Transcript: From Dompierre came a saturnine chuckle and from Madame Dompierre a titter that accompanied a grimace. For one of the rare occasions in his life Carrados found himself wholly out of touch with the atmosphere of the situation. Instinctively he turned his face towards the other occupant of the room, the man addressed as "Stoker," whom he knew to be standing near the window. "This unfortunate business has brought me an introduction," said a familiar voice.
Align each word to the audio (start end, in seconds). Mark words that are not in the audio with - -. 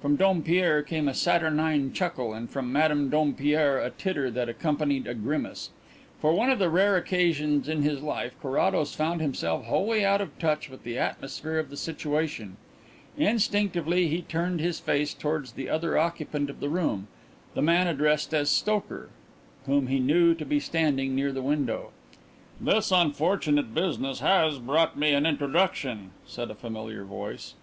From 0.00 0.16
Dompierre 0.16 0.82
came 0.82 1.06
a 1.06 1.12
saturnine 1.12 1.92
chuckle 1.92 2.32
and 2.32 2.48
from 2.48 2.72
Madame 2.72 3.10
Dompierre 3.10 3.78
a 3.78 3.90
titter 3.90 4.30
that 4.30 4.48
accompanied 4.48 5.06
a 5.06 5.12
grimace. 5.12 5.68
For 6.18 6.32
one 6.34 6.48
of 6.48 6.58
the 6.58 6.70
rare 6.70 6.96
occasions 6.96 7.68
in 7.68 7.82
his 7.82 8.00
life 8.00 8.32
Carrados 8.40 8.94
found 8.94 9.20
himself 9.20 9.66
wholly 9.66 10.02
out 10.02 10.22
of 10.22 10.38
touch 10.38 10.70
with 10.70 10.82
the 10.82 10.96
atmosphere 10.96 11.58
of 11.58 11.68
the 11.68 11.76
situation. 11.76 12.56
Instinctively 13.18 14.08
he 14.08 14.22
turned 14.22 14.60
his 14.60 14.80
face 14.80 15.12
towards 15.12 15.52
the 15.52 15.68
other 15.68 15.98
occupant 15.98 16.48
of 16.48 16.60
the 16.60 16.70
room, 16.70 17.08
the 17.52 17.60
man 17.60 17.86
addressed 17.86 18.32
as 18.32 18.48
"Stoker," 18.48 19.10
whom 19.66 19.88
he 19.88 19.98
knew 20.00 20.32
to 20.36 20.46
be 20.46 20.58
standing 20.58 21.14
near 21.14 21.32
the 21.32 21.42
window. 21.42 21.92
"This 22.58 22.90
unfortunate 22.90 23.74
business 23.74 24.20
has 24.20 24.58
brought 24.58 24.96
me 24.96 25.12
an 25.12 25.26
introduction," 25.26 26.12
said 26.26 26.50
a 26.50 26.54
familiar 26.54 27.04
voice. 27.04 27.56